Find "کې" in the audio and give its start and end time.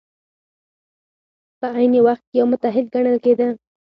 2.29-2.35